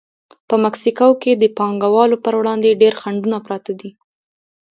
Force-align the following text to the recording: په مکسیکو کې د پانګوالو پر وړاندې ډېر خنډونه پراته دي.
په 0.47 0.55
مکسیکو 0.63 1.09
کې 1.21 1.31
د 1.35 1.43
پانګوالو 1.57 2.21
پر 2.25 2.33
وړاندې 2.39 2.79
ډېر 2.81 2.93
خنډونه 3.01 3.37
پراته 3.45 3.73
دي. 3.79 3.89